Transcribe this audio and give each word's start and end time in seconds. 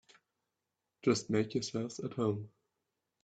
Just 1.03 1.29
make 1.29 1.53
yourselves 1.53 1.99
at 1.99 2.13
home. 2.13 2.49